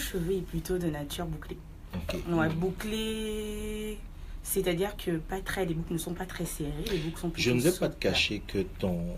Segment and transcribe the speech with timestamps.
[0.00, 1.58] Cheveu est plutôt de nature bouclée.
[1.94, 2.16] Ok.
[2.30, 3.98] Ouais, bouclé.
[4.42, 7.48] C'est-à-dire que pas très, les boucles ne sont pas très serrées, les boucles sont plutôt
[7.50, 9.16] Je ne vais pas te cacher que ton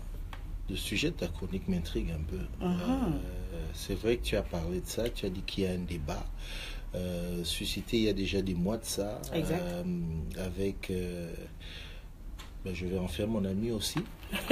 [0.69, 2.65] le sujet de ta chronique m'intrigue un peu.
[2.65, 2.79] Mhm.
[2.81, 5.71] Euh, c'est vrai que tu as parlé de ça, tu as dit qu'il y a
[5.71, 6.25] un débat
[6.95, 9.61] euh, suscité il y a déjà des mois de ça, Exact.
[9.61, 9.83] euh,
[10.37, 10.91] avec,
[12.63, 13.99] ben, je vais en faire mon ami aussi.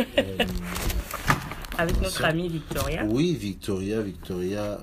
[1.77, 3.05] Avec notre amie Victoria.
[3.05, 4.79] oui, Victoria, Victoria,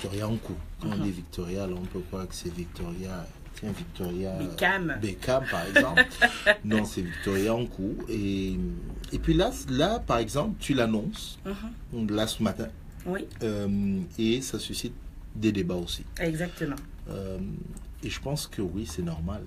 [0.00, 0.54] Victoria Ankou.
[0.80, 1.02] Quand on Mhm.
[1.02, 4.32] dit Victoria, là, on peut croire que c'est Victoria, tiens, Victoria.
[4.38, 4.96] Beckham.
[5.00, 6.06] Beckham, par exemple.
[6.64, 7.94] non, c'est Victoria Ankou.
[8.08, 8.56] Et,
[9.12, 11.38] et puis là, là, par exemple, tu l'annonces,
[11.92, 12.10] Mhm.
[12.10, 12.68] là, ce matin,
[13.04, 14.94] Oui, euh, et ça suscite
[15.34, 16.04] des débats aussi.
[16.18, 16.76] exactement.
[17.10, 17.38] Euh,
[18.02, 19.42] et je pense que oui, c'est normal.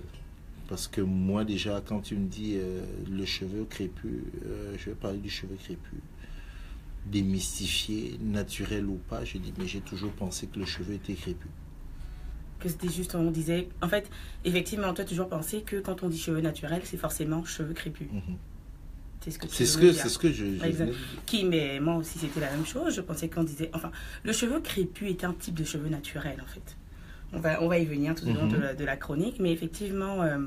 [0.68, 4.20] Parce que moi, déjà, quand tu me dis euh, le cheveu crépus,
[4.78, 5.98] je vais parler du cheveu crépus,
[7.06, 11.50] démystifié, naturel ou pas, j'ai dit, mais j'ai toujours pensé que le cheveu était crépus.
[12.60, 13.68] Que c'était juste, on disait.
[13.82, 14.10] En fait,
[14.44, 17.74] effectivement, toi, tu as toujours pensé que quand on dit cheveux naturels, c'est forcément cheveux
[17.74, 18.08] crépus.
[18.10, 18.36] Mhm.
[19.20, 20.44] C'est ce que tu C'est ce que, ce que je.
[21.26, 22.94] Qui, mais moi aussi, c'était la même chose.
[22.94, 23.70] Je pensais qu'on disait.
[23.72, 23.90] Enfin,
[24.22, 26.76] le cheveu crépus est un type de cheveu naturel, en fait.
[27.32, 28.52] On va, on va y venir tout au long Mhm.
[28.52, 30.38] de, la, de la chronique, mais effectivement, euh,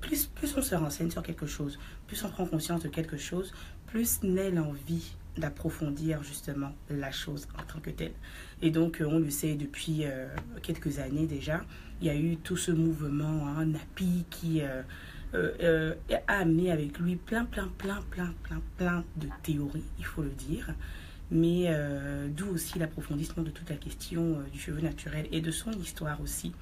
[0.00, 3.52] plus, plus on se renseigne sur quelque chose, plus on prend conscience de quelque chose,
[3.86, 8.12] plus naît l'envie d'approfondir justement la chose en tant que telle.
[8.62, 10.26] Et donc, euh, on le sait depuis euh,
[10.62, 11.62] quelques années déjà,
[12.00, 14.62] il y a eu tout ce mouvement, hein, Napi, qui
[15.34, 15.94] euh,
[16.26, 20.30] a amené avec lui plein, plein, plein, plein, plein, plein de théories, il faut le
[20.30, 20.74] dire.
[21.30, 21.70] Mais
[22.30, 26.54] d'où aussi l'approfondissement de toute la question du cheveu naturel et de son histoire aussi.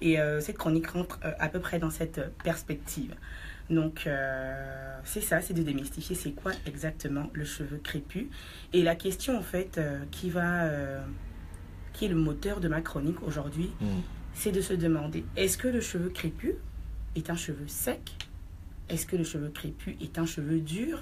[0.00, 3.14] Et cette chronique rentre à peu près dans cette perspective.
[3.70, 8.26] Donc, euh, c'est ça, c'est de démystifier c'est quoi exactement le cheveu crépus.
[8.72, 10.64] Et la question, en fait, euh, qui va.
[10.64, 11.00] euh,
[11.92, 14.02] qui est le moteur de ma chronique aujourd'hui, Mhm.
[14.34, 16.52] c'est de se demander est-ce que le cheveu crépus
[17.16, 18.10] est un cheveu sec?
[18.90, 21.00] Est-ce que le cheveu crépus est un cheveu dur,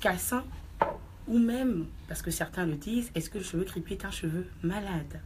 [0.00, 0.44] cassant?
[1.26, 4.46] Ou même, parce que certains le disent, est-ce que le cheveu crépus est un cheveu
[4.62, 5.20] malade?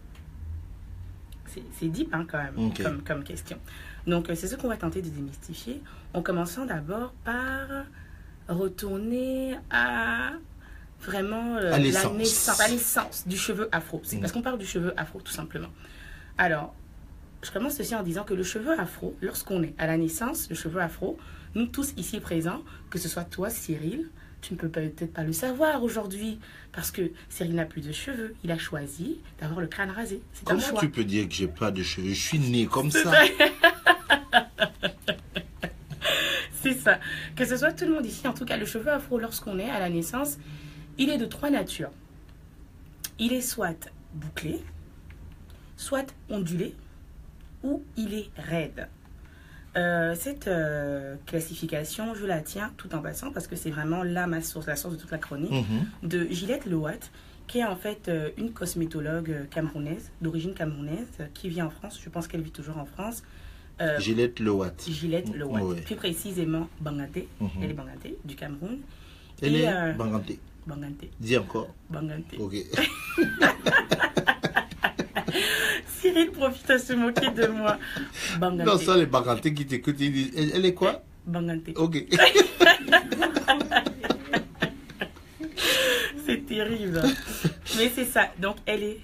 [1.73, 3.59] C'est deep hein, quand même comme, comme question.
[4.07, 5.81] Donc euh, c'est ce qu'on va tenter de démystifier
[6.13, 7.85] en commençant d'abord par
[8.49, 10.33] retourner à
[11.01, 14.01] vraiment euh, À la naissance, à l'essence du cheveu afro.
[14.05, 14.21] C'est Mm.
[14.21, 15.69] parce qu'on parle du cheveu afro tout simplement.
[16.39, 16.75] Alors,
[17.43, 20.57] je commence ceci en disant que le cheveu afro, lorsqu'on est à la naissance, le
[20.57, 21.19] cheveu afro,
[21.55, 24.09] nous tous ici présents, que ce soit toi, Cyril,
[24.45, 26.39] tu ne peux peut-être pas le savoir aujourd'hui,
[26.71, 28.35] parce que Cyril n'a plus de cheveux.
[28.45, 30.21] Il a choisi d'avoir le crâne rasé.
[30.35, 30.81] C'est un Comment choix.
[30.81, 32.11] tu peux dire que j'ai pas de cheveux?
[32.11, 33.11] Je suis né comme ça.
[36.63, 36.99] C'est ça.
[37.37, 39.71] Que ce soit tout le monde ici, en tout cas, le cheveu afro, lorsqu'on est
[39.71, 40.37] à la naissance,
[40.99, 41.91] il est de trois natures.
[43.19, 44.61] Il est soit bouclé,
[45.77, 46.75] soit ondulé,
[47.63, 48.89] ou il est raide.
[49.77, 54.27] Euh, cette euh, classification, je la tiens tout en passant parce que c'est vraiment là
[54.29, 56.09] ma source, la source de toute la chronique, Mhm.
[56.09, 57.01] de Gillette Lowat,
[57.49, 61.99] qui est en fait euh, une cosmétologue camerounaise, d'origine camerounaise, qui vit en France.
[62.03, 63.23] Je pense qu'elle vit toujours en France.
[63.99, 64.75] Gillette Lowat.
[64.87, 65.81] Gillette Lowat, Ouais.
[65.81, 67.49] plus précisément Banganté, Mhm.
[67.61, 68.79] elle est Banganté, du Cameroun.
[69.43, 70.39] Elle Et, est Banganté.
[70.65, 71.75] Banganté, Dis encore.
[71.91, 72.39] Banganté.
[72.39, 72.55] Ok.
[76.15, 77.77] Cyril profite à se moquer de moi.
[78.41, 81.03] Non, ça, les Banganté qui t'écoutent, ils disent Elle, elle est quoi?
[81.27, 81.75] Banganté.
[81.77, 82.05] Ok.
[86.27, 87.03] C'est terrible.
[87.77, 88.99] Mais c'est ça, donc elle est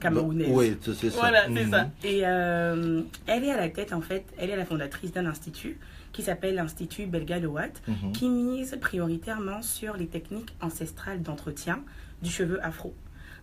[0.00, 0.48] camerounaise.
[0.50, 1.08] Oui, c'est ça.
[1.18, 1.70] Voilà, c'est Mhm.
[1.70, 1.90] ça.
[2.02, 5.78] Et euh, elle est à la tête, en fait, elle est la fondatrice d'un institut
[6.12, 8.12] qui s'appelle l'Institut Belga Mhm.
[8.12, 11.80] qui mise prioritairement sur les techniques ancestrales d'entretien
[12.22, 12.94] du cheveu afro.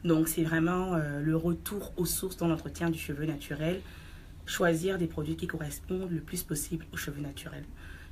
[0.04, 3.82] Donc, c'est vraiment euh, le retour aux sources dans l'entretien du cheveu naturel,
[4.46, 7.66] choisir des produits qui correspondent le plus possible aux cheveux naturels.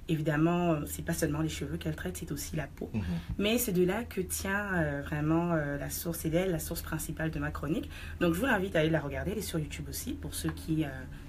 [0.09, 2.89] Évidemment, euh, c'est pas seulement les cheveux qu'elle traite, c'est aussi la peau.
[2.93, 3.03] Mhm.
[3.37, 6.81] Mais c'est de là que tient euh, vraiment euh, la source, c'est d'elle la source
[6.81, 7.87] principale de ma chronique.
[8.19, 10.49] Donc je vous invite à aller la regarder, elle est sur YouTube aussi, pour ceux
[10.49, 10.83] qui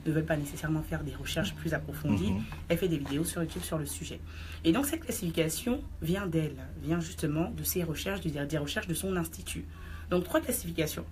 [0.07, 2.33] ne veulent pas nécessairement faire des recherches plus approfondies.
[2.33, 2.43] Mhm.
[2.71, 4.19] Elle fait des vidéos sur YouTube sur le sujet.
[4.65, 9.15] Et donc cette classification vient d'elle, vient justement de ses recherches, des recherches de son
[9.17, 9.67] institut.
[10.11, 11.05] Donc trois classifications,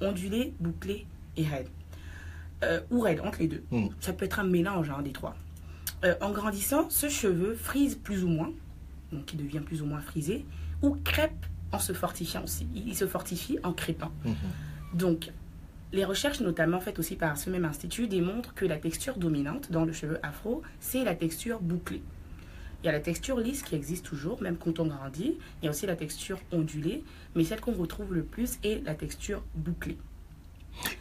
[0.00, 1.06] ondulé, bouclé
[1.36, 1.68] et raide.
[2.62, 3.62] Euh, ou raide, entre les deux.
[3.70, 3.90] Mhm.
[4.00, 5.36] Ça peut être un mélange hein, des trois.
[6.04, 8.52] Euh, en grandissant, ce cheveu frise plus ou moins,
[9.12, 10.44] donc il devient plus ou moins frisé,
[10.82, 12.66] ou crêpe en se fortifiant aussi.
[12.74, 14.10] Il, se fortifie en crépant.
[14.24, 14.34] Mhm.
[14.94, 15.30] Donc,
[15.92, 19.84] les recherches, notamment faites aussi par ce même institut, démontrent que la texture dominante dans
[19.84, 22.02] le cheveu afro, c'est la texture bouclée.
[22.82, 25.36] Il y a la texture lisse qui existe toujours, même quand on grandit.
[25.60, 27.04] Il y a aussi la texture ondulée,
[27.34, 29.98] mais celle qu'on retrouve le plus est la texture bouclée.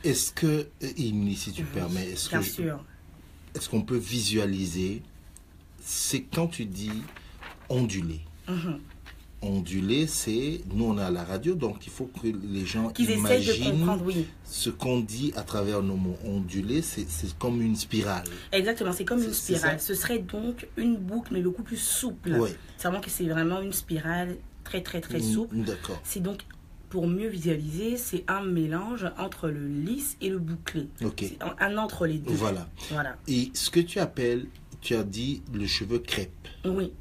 [0.03, 2.83] est-ce que, Emily, si tu permets, est-ce Bien que sûr.
[3.55, 5.01] est-ce qu'on peut visualiser
[5.81, 6.91] C'est quand tu dis
[7.69, 8.19] ondulé?
[8.49, 8.79] Mhm.
[9.41, 13.07] Ondulé, c'est nous on est à la radio, donc il faut que les gens Qu'ils
[13.07, 14.25] de imaginent oui.
[14.43, 16.17] ce qu'on dit à travers nos mots.
[16.25, 17.05] Ondulé, c'est
[17.37, 18.25] comme une spirale.
[18.51, 19.79] Exactement, c'est comme une spirale.
[19.79, 22.35] Ce serait donc une boucle, mais beaucoup plus souple.
[22.37, 22.49] Oui.
[22.77, 25.55] C'est vraiment que c'est vraiment une spirale très, très, très souple.
[25.55, 26.01] Mm, D'accord.
[26.03, 26.39] C'est donc,
[26.89, 30.87] pour mieux visualiser, c'est un mélange entre le lisse et le bouclé.
[31.03, 31.23] Ok.
[31.39, 32.33] Un, un entre les deux.
[32.33, 32.67] Voilà.
[32.91, 33.15] Voilà.
[33.27, 34.47] Et ce que tu appelles,
[34.81, 36.47] tu as dit le cheveu crêpe.
[36.65, 36.91] Oui.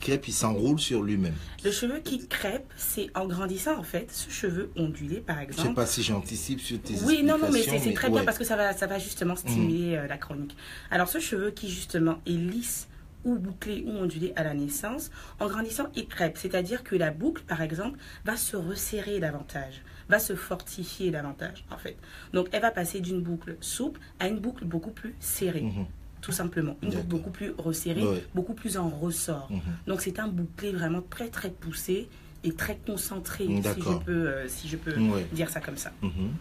[0.00, 1.34] Crêpe, il s'enroule sur lui-même.
[1.62, 5.46] Le cheveu qui crêpe, c'est en grandissant, en fait, ce cheveu ondulé, par Je ne
[5.52, 5.74] sais exemple.
[5.74, 8.56] pas si j'anticipe sur tes Oui, non, non, mais c'est très bien parce que ça
[8.56, 10.56] va, ça va justement stimuler euh, la chronique.
[10.90, 12.88] Alors, ce cheveu qui, justement, est lisse
[13.24, 16.38] ou bouclé ou ondulé à la naissance, en grandissant, il crêpe.
[16.38, 21.76] C'est-à-dire que la boucle, par exemple, va se resserrer davantage, va se fortifier davantage, en
[21.76, 21.98] fait.
[22.32, 25.84] Donc, elle va passer d'une boucle souple à une boucle beaucoup plus serrée, Mhm.
[26.20, 26.76] Tout simplement.
[26.82, 28.24] Une boucle beaucoup plus resserrée, Ouais.
[28.34, 29.48] beaucoup plus en ressort.
[29.50, 29.60] Mhm.
[29.86, 32.08] Donc, c'est un bouclé vraiment très, très poussé
[32.44, 34.94] et très concentré, si je peux, euh, si je peux
[35.32, 35.92] dire ça comme ça.
[36.02, 36.32] Mhm.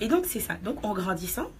[0.00, 0.54] Et donc, c'est ça.
[0.64, 1.50] Donc, en grandissant,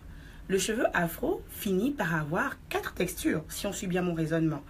[0.48, 4.62] le cheveu afro finit par avoir quatre textures, si on suit bien mon raisonnement,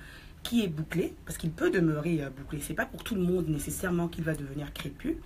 [0.43, 2.61] qui est bouclé, parce qu'il peut demeurer euh, bouclé.
[2.63, 5.17] C'est pas pour tout le monde nécessairement qu'il va devenir crépus.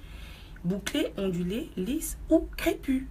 [0.64, 3.04] Bouclé, ondulé, lisse ou crépus.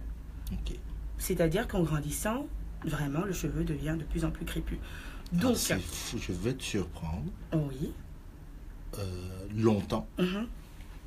[0.52, 0.76] Ok.
[1.18, 2.46] C'est-à-dire qu'en grandissant,
[2.84, 4.78] vraiment, le cheveu devient de plus en plus crépus.
[5.32, 7.30] Donc, Ah, fou, je vais te surprendre.
[7.54, 7.92] oui.
[8.98, 9.04] Euh,
[9.56, 10.48] longtemps, mhm,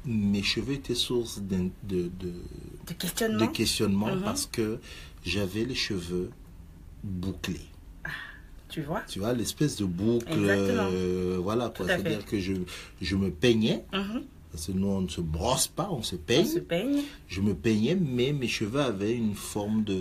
[0.05, 2.39] mes cheveux étaient source de, de, De
[2.87, 3.47] de questionnement.
[3.47, 4.21] questionnement Mhm.
[4.23, 4.79] parce que
[5.25, 6.29] j'avais les cheveux
[7.03, 7.59] bouclés.
[8.69, 9.01] Tu vois?
[9.07, 10.27] Tu vois, l'espèce de boucle.
[10.31, 11.85] Euh, voilà quoi.
[11.85, 12.53] C'est-à-dire que je,
[13.01, 13.83] je me peignais.
[13.93, 14.23] Mhm.
[14.53, 16.45] Parce que nous, on ne se brosse pas, on se On peigne.
[16.45, 17.01] se peigne.
[17.27, 19.95] Je me peignais, mais mes cheveux avaient une forme de.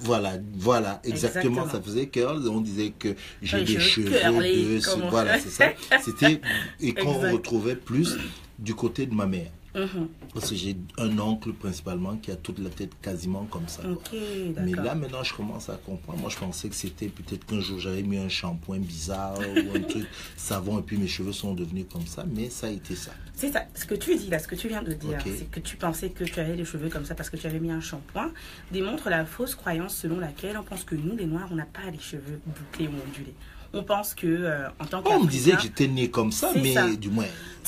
[0.00, 1.50] Voilà, voilà, exactement.
[1.64, 1.68] Exactement.
[1.68, 2.48] Ça faisait curls.
[2.48, 4.80] On disait que j'ai des cheveux de.
[4.80, 5.72] ce- Voilà, c'est ça.
[6.04, 6.40] C'était.
[6.80, 8.16] Et qu'on retrouvait plus
[8.60, 9.50] du côté de ma mère.
[9.74, 10.08] Mhm.
[10.32, 13.82] Parce que j'ai un oncle principalement qui a toute la tête quasiment comme ça.
[14.12, 16.20] Mais là, maintenant, je commence à comprendre.
[16.20, 19.80] Moi, je pensais que c'était peut-être qu'un jour j'avais mis un shampoing bizarre ou un
[19.88, 20.06] truc
[20.36, 22.24] savon et puis mes cheveux sont devenus comme ça.
[22.32, 23.12] Mais ça a été ça.
[23.36, 25.58] C'est ça, ce que tu dis là, ce que tu viens de dire, c'est que
[25.58, 27.80] tu pensais que tu avais les cheveux comme ça parce que tu avais mis un
[27.80, 28.30] shampoing,
[28.70, 31.90] démontre la fausse croyance selon laquelle on pense que nous, les Noirs, on n'a pas
[31.90, 33.34] les cheveux bouclés ou ondulés.
[33.74, 36.74] On pense que, euh, en tant On me disait que j'étais né comme ça, mais
[36.74, 36.88] ça.
[36.94, 37.24] du moins,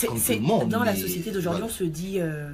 [0.06, 0.68] comme tout le monde.
[0.68, 1.74] dans la société d'aujourd'hui, voilà.
[1.74, 2.50] on se dit, euh,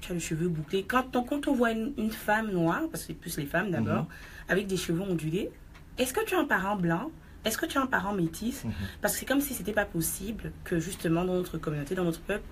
[0.00, 0.82] tu as les cheveux bouclés.
[0.82, 3.70] Quand, on- quand on voit une, une femme noire, parce que c'est plus les femmes
[3.70, 4.06] d'abord, Mhm.
[4.48, 5.50] avec des cheveux ondulés,
[5.98, 7.10] est-ce que tu as un parent blanc?
[7.44, 8.72] Est-ce que tu as un parent métis Mhm.
[9.00, 12.20] Parce que c'est comme si c'était pas possible que justement dans notre communauté, dans notre
[12.20, 12.44] peuple,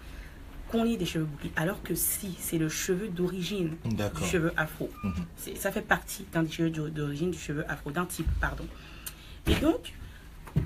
[0.68, 1.50] qu'on ait des cheveux bouclés.
[1.56, 4.88] Alors que si, c'est le cheveu d'origine du cheveu afro.
[5.02, 5.12] Mhm.
[5.56, 8.64] Ça fait partie d'un des cheveux d'o- d'origine du cheveu afro, d'un type, pardon.
[9.48, 9.92] Et donc,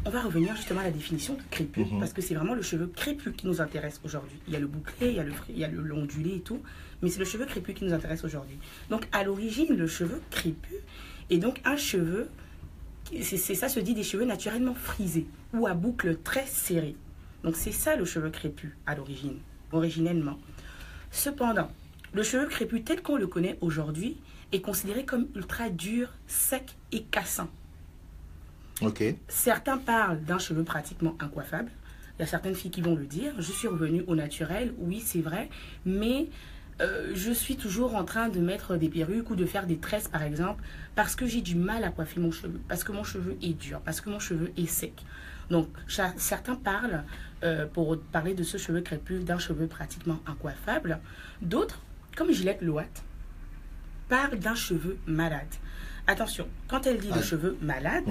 [0.04, 1.98] on va revenir justement à la définition de crépus, Mhm.
[2.00, 4.38] parce que c'est vraiment le cheveu crépus qui nous intéresse aujourd'hui.
[4.46, 6.40] Il y a le bouclé, il y a le, il y a le l'ondulé et
[6.40, 6.60] tout,
[7.02, 8.56] mais c'est le cheveu crépus qui nous intéresse aujourd'hui.
[8.90, 10.78] Donc, à l'origine, le cheveu crépus
[11.30, 12.28] est donc un cheveu,
[13.22, 16.96] c'est ça se dit des cheveux naturellement frisés ou à boucles très serrées.
[17.42, 19.36] Donc, c'est ça le cheveu crépus à l'origine,
[19.72, 20.38] originellement.
[21.10, 21.70] Cependant,
[22.12, 24.16] le cheveu crépus tel qu'on le connaît aujourd'hui
[24.52, 27.48] est considéré comme ultra dur, sec et cassant.
[29.28, 31.70] Certains parlent d'un cheveu pratiquement incoiffable.
[32.18, 33.32] Il y a certaines filles qui vont le dire.
[33.38, 35.48] Je suis revenue au naturel, oui, c'est vrai.
[35.84, 36.28] Mais
[36.80, 40.08] euh, je suis toujours en train de mettre des perruques ou de faire des tresses,
[40.08, 40.62] par exemple,
[40.94, 43.80] parce que j'ai du mal à coiffer mon cheveu, parce que mon cheveu est dur,
[43.84, 45.04] parce que mon cheveu est sec.
[45.50, 45.68] Donc,
[46.16, 47.04] certains parlent,
[47.42, 51.00] euh, pour parler de ce cheveu crépus, d'un cheveu pratiquement incoiffable.
[51.42, 51.80] D'autres,
[52.16, 53.04] comme Gillette Loate,
[54.08, 55.46] parlent d'un cheveu malade.
[56.06, 57.16] Attention, quand elle dit Ah.
[57.16, 58.04] le cheveu malade,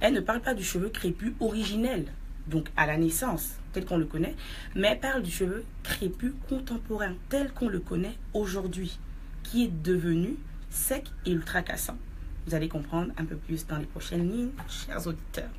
[0.00, 2.06] elle ne parle pas du cheveu crépus originel,
[2.46, 4.34] donc à la naissance, tel qu'on le connaît,
[4.74, 8.98] mais elle parle du cheveu crépus contemporain, tel qu'on le connaît aujourd'hui,
[9.42, 10.36] qui est devenu
[10.70, 11.98] sec et ultra cassant.
[12.46, 15.50] Vous allez comprendre un peu plus dans les prochaines lignes, chers auditeurs.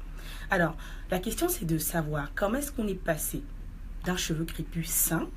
[0.50, 0.75] Alors,
[1.12, 3.44] la question c'est de savoir comment est-ce qu'on est passé
[4.03, 5.30] d'un cheveu crépus sain,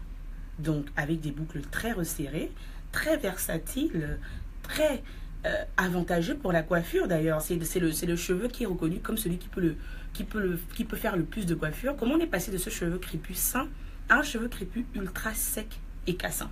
[0.58, 2.50] donc avec des boucles très resserrées,
[2.92, 4.18] très versatile,
[4.62, 5.02] très
[5.46, 7.40] euh, avantageux pour la coiffure d'ailleurs.
[7.42, 9.76] C'est le, cheveu qui est reconnu comme celui qui peut, le,
[10.12, 11.96] qui, peut le, qui peut faire le plus de coiffure.
[11.96, 13.68] Comment on est passé de ce cheveu crépus sain
[14.08, 15.68] à un cheveu crépus ultra sec
[16.06, 16.50] et cassant?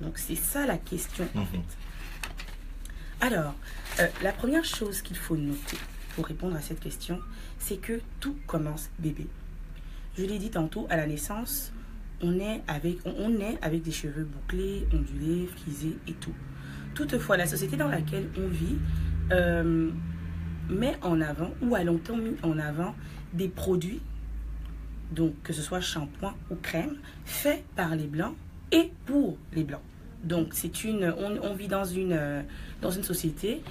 [0.00, 1.46] Donc c'est ça la question en Mhm.
[1.46, 3.26] fait.
[3.26, 3.54] Alors,
[4.00, 5.76] euh, la première chose qu'il faut noter
[6.16, 7.20] pour répondre à cette question,
[7.58, 9.26] c'est que tout commence bébé.
[10.18, 11.72] Je l'ai dit tantôt, à la naissance,
[12.20, 16.34] on est avec, on, on est avec des cheveux bouclés, ondulés, frisés et tout.
[16.94, 18.76] Toutefois, la société dans laquelle on vit
[19.32, 19.90] euh,
[20.68, 22.94] met en avant ou a longtemps mis en avant
[23.32, 24.00] des produits,
[25.10, 28.34] donc que ce soit shampoing ou crème, faits par les blancs
[28.70, 29.82] et pour les blancs.
[30.24, 32.42] Donc c'est une, on, on, vit dans une, euh,
[32.80, 33.62] dans une société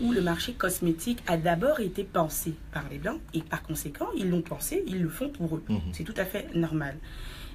[0.00, 4.30] où le marché cosmétique a d'abord été pensé par les blancs et par conséquent ils
[4.30, 5.64] l'ont pensé, ils le font pour eux.
[5.68, 5.80] Mhm.
[5.92, 6.96] C'est tout à fait normal.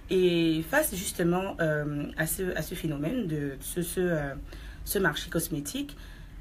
[0.09, 4.33] Et face justement euh, à, ce, à ce phénomène de ce, ce,
[4.85, 5.95] ce marché cosmétique,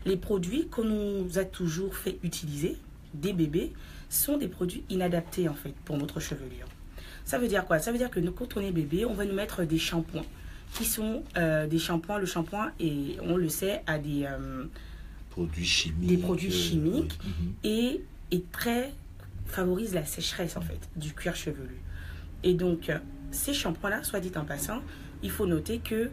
[0.04, 2.76] les produits qu'on nous a toujours fait utiliser,
[3.14, 3.72] des bébés,
[4.08, 6.66] sont des produits inadaptés en fait pour notre chevelure.
[7.24, 7.78] Ça veut dire quoi?
[7.78, 10.24] Ça veut dire que nous, quand on est bébé, on va nous mettre des shampoings
[10.74, 12.18] qui sont euh, des shampoings.
[12.18, 14.64] Le shampoing, et on le sait, a des, euh,
[15.30, 16.08] Produits chimiques.
[16.08, 17.18] des produits euh, chimiques.
[17.24, 17.52] Mhm.
[17.64, 18.92] et est très
[19.46, 21.80] favorise la sécheresse en fait du cuir chevelu.
[22.42, 22.90] Et donc
[23.30, 24.80] ces shampoings-là, soit dit en passant,
[25.22, 26.10] il faut noter que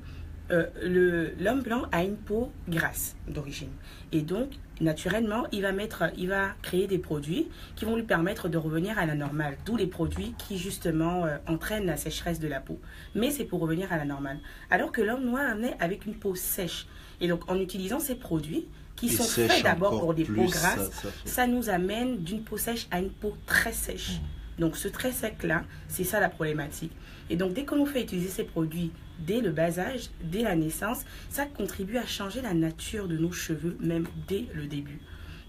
[0.52, 3.70] euh, l'homme blanc a une peau grasse d'origine.
[4.12, 4.50] Et donc,
[4.82, 8.98] naturellement, il va, mettre, il va créer des produits qui vont lui permettre de revenir
[8.98, 9.58] à la normale.
[9.66, 12.80] D'où les produits qui, justement, euh, entraînent la sécheresse de la peau.
[13.16, 14.40] Mais c'est pour revenir à la normale.
[14.70, 16.88] Alors que l'homme noir naît avec une peau sèche.
[17.22, 20.92] Et donc, en utilisant ces produits, qui sont faits d'abord pour des peaux grasses,
[21.24, 24.20] ça nous amène d'une peau sèche à une peau très sèche.
[24.58, 26.92] Donc ce très sec-là, c'est ça la problématique.
[27.30, 30.56] Et donc dès que l'on fait utiliser ces produits dès le bas âge, dès la
[30.56, 35.00] naissance, ça contribue à changer la nature de nos cheveux, même dès le début.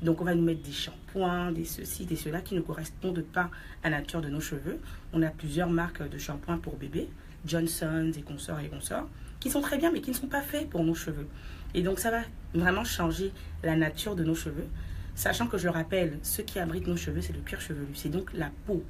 [0.03, 3.51] Donc on va nous mettre des shampoings, des ceci, des cela qui ne correspondent pas
[3.83, 4.79] à la nature de nos cheveux.
[5.13, 7.09] On a plusieurs marques de shampoings pour bébés,
[7.47, 9.09] Johnson et consorts et consorts,
[9.41, 11.27] qui sont très bien mais qui ne sont pas faits pour nos cheveux.
[11.75, 12.23] Et donc ça va
[12.55, 14.67] vraiment changer la nature de nos cheveux.
[15.15, 18.09] Sachant que je le rappelle, ce qui abrite nos cheveux, c'est le cuir chevelu, c'est
[18.09, 18.83] donc la peau.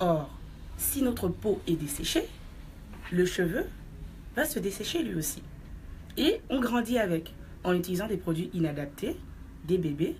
[0.00, 0.30] Or,
[0.78, 2.26] si notre peau est desséchée,
[3.10, 3.64] le cheveu
[4.36, 5.42] va se dessécher lui aussi.
[6.16, 9.16] Et on grandit avec, en utilisant des produits inadaptés,
[9.66, 10.16] des bébés,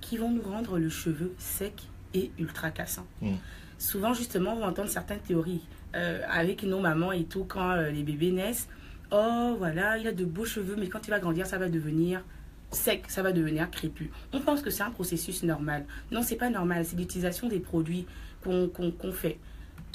[0.00, 1.82] qui vont nous rendre le cheveu sec
[2.14, 3.06] et ultra cassant.
[3.20, 3.34] Mm.
[3.78, 5.62] Souvent, justement, on va entendre certaines théories
[5.94, 8.68] euh, avec nos mamans et tout, quand euh, les bébés naissent.
[9.10, 12.22] Oh, voilà, il a de beaux cheveux, mais quand il va grandir, ça va devenir
[12.70, 14.08] sec, ça va devenir crépus.
[14.32, 15.86] On pense que c'est un processus normal.
[16.10, 16.84] Non, c'est pas normal.
[16.84, 18.06] C'est l'utilisation des produits
[18.42, 19.38] qu'on fait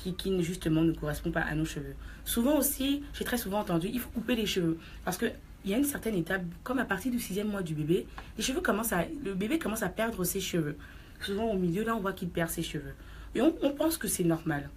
[0.01, 1.96] qui, justement ne correspondent pas à nos cheveux.
[2.25, 5.27] Souvent aussi, j'ai très souvent entendu, il faut couper les cheveux parce que
[5.63, 8.43] il y a une certaine étape, comme à partir du sixième mois du bébé, les
[8.43, 10.75] cheveux commencent à, le bébé commence à perdre ses cheveux.
[11.20, 12.96] Souvent au milieu là, on voit qu'il perd ses cheveux.
[13.36, 14.70] Et on, on pense que c'est normal.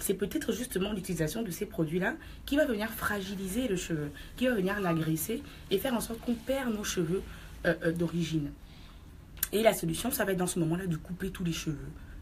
[0.00, 2.14] C'est peut-être justement l'utilisation de ces produits-là
[2.46, 6.34] qui va venir fragiliser le cheveu, qui va venir l'agresser et faire en sorte qu'on
[6.34, 7.22] perd nos cheveux
[7.66, 8.50] euh, euh, d'origine.
[9.52, 11.78] Et la solution, ça va être dans ce moment-là de couper tous les cheveux.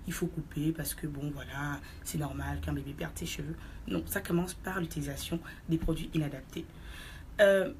[0.06, 3.56] Il faut couper parce que, bon, voilà, c'est normal qu'un bébé perde ses cheveux.
[3.88, 6.64] Non, ça commence par l'utilisation des produits inadaptés.
[7.40, 7.72] Euh,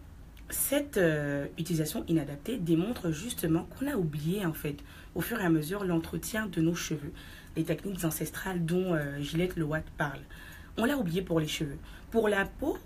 [0.49, 4.76] cette euh, utilisation inadaptée démontre justement qu'on a oublié, en fait,
[5.14, 7.12] au fur et à mesure, l'entretien de nos cheveux.
[7.56, 10.21] Les techniques ancestrales dont euh, Gillette Lewatt parle.
[10.76, 11.78] On l'a oublié pour les cheveux.
[12.11, 12.78] Pour la peau,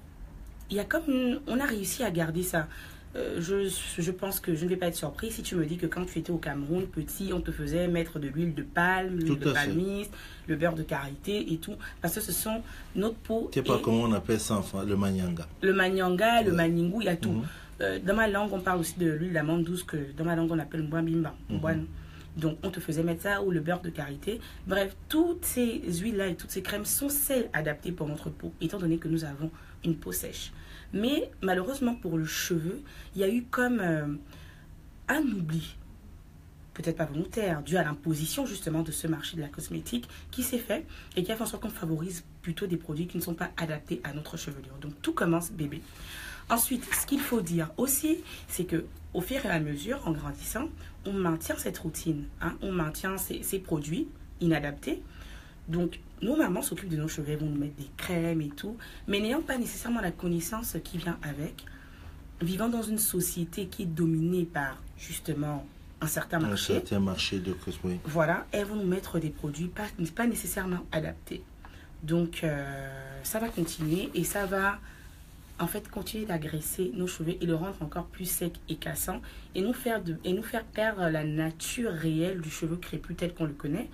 [0.70, 2.68] il y a comme on a réussi à garder ça.
[3.16, 5.76] Euh, je, je pense que je ne vais pas être surpris si tu me dis
[5.76, 9.18] que quand tu étais au Cameroun, petit, on te faisait mettre de l'huile de palme,
[9.18, 10.12] l'huile de palmiste,
[10.46, 11.74] le beurre de karité et tout.
[12.00, 12.62] Parce que ce sont
[12.94, 13.50] notre peau.
[13.52, 15.46] Je sais pas comment on appelle ça, enfin, le manyanga.
[15.60, 16.56] Le manyanga, le Ouais.
[16.56, 17.32] maningou, il y a tout.
[17.32, 17.42] Mhm.
[17.80, 20.52] Euh, dans ma langue, on parle aussi de l'huile d'amande douce que dans ma langue
[20.52, 21.34] on appelle mbwambimba.
[21.48, 21.56] Mhm.
[21.56, 21.86] mbwan.
[22.36, 24.40] Donc on te faisait mettre ça ou le beurre de karité.
[24.68, 28.78] Bref, toutes ces huiles-là et toutes ces crèmes sont celles adaptées pour notre peau, étant
[28.78, 29.50] donné que nous avons
[29.84, 30.52] une peau sèche.
[30.92, 32.82] Mais malheureusement pour le cheveu,
[33.14, 34.06] il y a eu comme euh,
[35.08, 35.76] un oubli,
[36.74, 40.58] peut-être pas volontaire, dû à l'imposition justement de ce marché de la cosmétique qui s'est
[40.58, 43.34] fait et qui a fait en sorte qu'on favorise plutôt des produits qui ne sont
[43.34, 44.74] pas adaptés à notre chevelure.
[44.80, 45.82] Donc tout commence bébé.
[46.48, 48.18] Ensuite, ce qu'il faut dire aussi,
[48.48, 50.68] c'est que au fur et à mesure, en grandissant,
[51.04, 54.08] on maintient cette routine, hein, on maintient ces, ces produits
[54.40, 55.02] inadaptés.
[55.70, 58.76] Donc, nos mamans s'occupent de nos cheveux, elles vont nous mettre des crèmes et tout,
[59.06, 61.64] mais n'ayant pas nécessairement la connaissance qui vient avec,
[62.42, 65.64] vivant dans une société qui est dominée par justement
[66.00, 68.00] un certain Un marché, certain marché de cosmétique.
[68.04, 69.86] voilà, elles vont nous mettre des produits pas,
[70.16, 71.42] pas nécessairement adaptés.
[72.02, 74.80] Donc, euh, ça va continuer et ça va
[75.60, 79.20] en fait continuer d'agresser nos cheveux et le rendre encore plus sec et cassant
[79.54, 83.34] et nous faire, de, et nous faire perdre la nature réelle du cheveu crépus tel
[83.34, 83.88] qu'on le connaît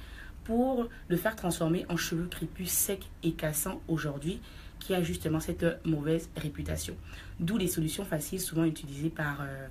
[0.46, 4.40] pour le faire transformer en cheveux crépus secs et cassants aujourd'hui
[4.78, 6.96] qui a justement cette mauvaise réputation.
[7.40, 9.66] D'où les solutions faciles souvent utilisées par euh,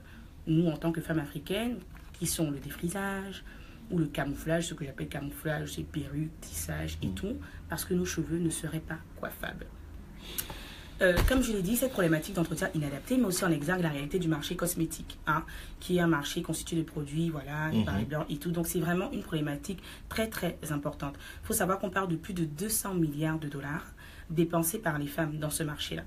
[0.48, 1.78] nous en tant que femmes africaines
[2.20, 3.44] qui sont le défrisage
[3.92, 7.14] ou le camouflage, ce que j'appelle camouflage, c'est perruque, tissage et Mm.
[7.14, 7.38] tout,
[7.70, 9.68] parce que nos cheveux ne seraient pas coiffables.
[11.02, 14.18] Euh, comme je l'ai dit, cette problématique d'entretien inadapté met aussi en exergue la réalité
[14.18, 15.44] du marché cosmétique, hein,
[15.80, 18.52] qui est un marché constitué de produits, voilà, par blancs et tout.
[18.52, 21.16] Donc c'est vraiment une problématique très très importante.
[21.44, 23.94] Il faut savoir qu'on parle de plus de 200 milliards de dollars
[24.30, 26.04] dépensés par les femmes dans ce marché-là.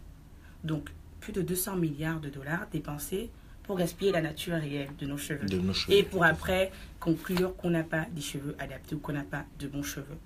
[0.65, 0.91] Donc
[1.21, 3.31] plus de 200 milliards de dollars dépensés
[3.65, 5.47] pour gaspiller la nature réelle de nos cheveux.
[5.47, 5.99] De nos cheveux.
[5.99, 9.69] Et pour après conclure qu'on n'a pas des cheveux adaptés ou qu'on n'a pas de
[9.69, 10.17] bons cheveux.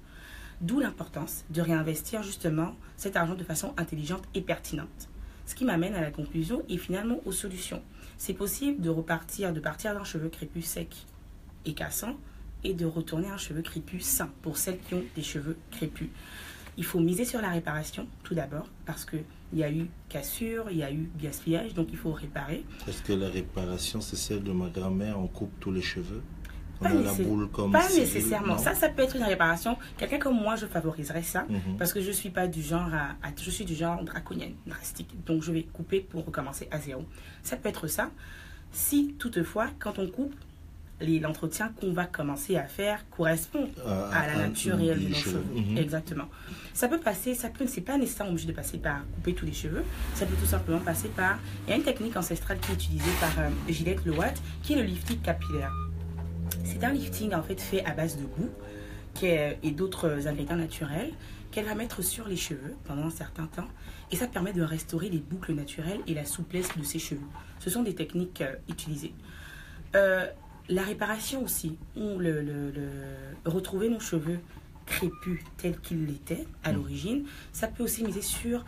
[0.62, 5.08] D'où l'importance de réinvestir justement cet argent de façon intelligente et pertinente.
[5.44, 7.82] Ce qui m'amène à la conclusion et finalement aux solutions.
[8.16, 11.06] C'est possible de repartir, de partir d'un cheveu crépus sec
[11.64, 12.16] et cassant
[12.62, 16.10] et de retourner à un cheveu crépus sain pour celles qui ont des cheveux crépus.
[16.76, 20.76] Il faut miser sur la réparation tout d'abord parce qu'il y a eu cassure, il
[20.76, 22.64] y a eu gaspillage, donc il faut réparer.
[22.86, 26.22] Est-ce que la réparation, c'est celle de ma grand-mère, on coupe tous les cheveux
[27.72, 28.54] Pas comme nécessairement.
[28.54, 29.76] non Ça, ça peut être une réparation.
[29.98, 31.76] Quelqu'un comme moi, je favoriserais ça Mhm.
[31.78, 35.08] parce que je suis pas du genre à, à- je suis du genre draconienne, drastique.
[35.26, 37.04] Donc je vais couper pour recommencer à zéro.
[37.42, 38.10] Ça peut être ça.
[38.72, 40.34] Si toutefois, quand on coupe,
[41.00, 45.42] l'entretien qu'on va commencer à faire correspond À- à la nature réelle de nos cheveux.
[45.54, 45.76] Mhm.
[45.76, 46.26] Exactement.
[46.74, 49.52] Ça peut passer, ça peut, c'est pas nécessairement obligé de passer par couper tous les
[49.52, 49.82] cheveux.
[50.14, 51.38] Ça peut tout simplement passer par.
[51.66, 54.76] Il y a une technique ancestrale qui est utilisée par euh, Gillette Lowatt, qui est
[54.76, 55.72] le lifting capillaire.
[56.64, 58.50] C'est un lifting en fait fait à base de goût
[59.22, 61.12] est- et d'autres ingrédients naturels
[61.50, 63.68] qu'elle va mettre sur les cheveux pendant un certain temps
[64.10, 67.20] et ça permet de restaurer les boucles naturelles et la souplesse de ses cheveux.
[67.60, 69.12] Ce sont des techniques euh, utilisées.
[69.94, 70.26] Euh,
[70.68, 74.38] la réparation aussi, on le, le- le- retrouver nos cheveux
[74.86, 78.64] crépus tels qu'ils l'étaient à l'origine, ça peut aussi miser sur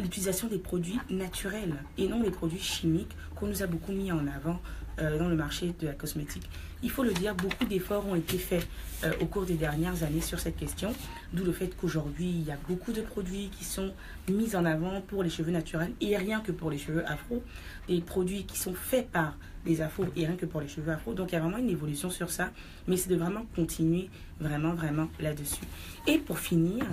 [0.00, 4.26] l'utilisation des produits naturels et non les produits chimiques qu'on nous a beaucoup mis en
[4.26, 4.60] avant
[4.98, 6.48] euh, dans le marché de la cosmétique.
[6.82, 8.66] Il faut le dire, beaucoup d'efforts ont été faits
[9.04, 10.92] euh, au cours des dernières années sur cette question,
[11.32, 13.92] d'où le fait qu'aujourd'hui, il y a beaucoup de produits qui sont
[14.28, 17.42] mis en avant pour les cheveux naturels et rien que pour les cheveux afro,
[17.88, 21.14] des produits qui sont faits par les afros et rien que pour les cheveux afro.
[21.14, 22.50] Donc il y a vraiment une évolution sur ça,
[22.86, 25.64] mais c'est de vraiment continuer vraiment, vraiment là-dessus.
[26.06, 26.84] Et pour finir,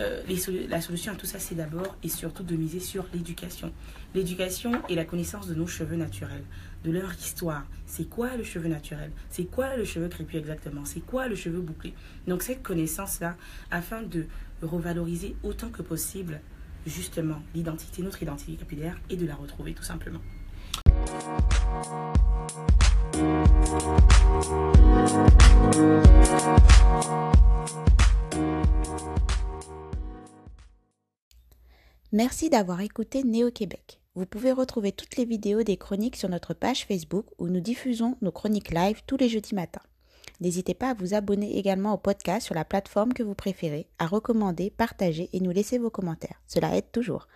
[0.00, 0.22] euh,
[0.68, 3.72] la solution à tout ça, c'est d'abord et surtout de miser sur l'éducation.
[4.14, 6.44] L'éducation et la connaissance de nos cheveux naturels,
[6.84, 7.64] de leur histoire.
[7.86, 9.10] C'est quoi le cheveu naturel?
[9.30, 10.84] C'est quoi le cheveu crépus exactement?
[10.84, 11.94] C'est quoi le cheveu bouclé?
[12.26, 13.36] Donc cette connaissance-là,
[13.70, 14.26] afin de
[14.62, 16.40] revaloriser autant que possible
[16.86, 20.20] justement l'identité, notre identité capillaire et de la retrouver tout simplement.
[32.14, 33.98] Merci d'avoir écouté Néo-Québec.
[34.14, 38.16] Vous pouvez retrouver toutes les vidéos des chroniques sur notre page Facebook où nous diffusons
[38.22, 39.82] nos chroniques live tous les jeudis matins.
[40.40, 44.06] N'hésitez pas à vous abonner également au podcast sur la plateforme que vous préférez, à
[44.06, 46.40] recommander, partager et nous laisser vos commentaires.
[46.46, 47.26] Cela aide toujours.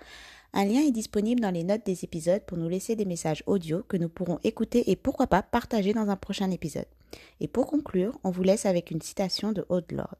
[0.52, 3.82] Un lien est disponible dans les notes des épisodes pour nous laisser des messages audio
[3.88, 6.86] que nous pourrons écouter et pourquoi pas partager dans un prochain épisode.
[7.40, 10.18] Et pour conclure, on vous laisse avec une citation de Haute Lord.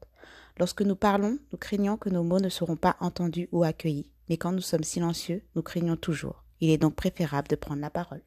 [0.57, 4.37] Lorsque nous parlons, nous craignons que nos mots ne seront pas entendus ou accueillis, mais
[4.37, 6.45] quand nous sommes silencieux, nous craignons toujours.
[6.61, 8.21] Il est donc préférable de prendre la parole.